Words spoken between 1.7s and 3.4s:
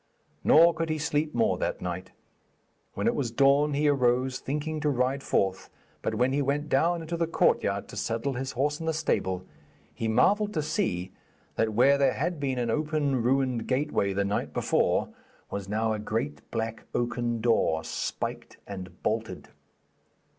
night. When it was